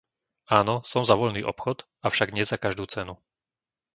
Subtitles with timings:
[0.59, 3.13] Áno, som za voľný obchod, avšak nie za každú cenu!